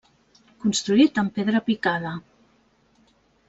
Construït 0.63 1.21
amb 1.23 1.31
pedra 1.37 1.63
picada. 1.69 2.17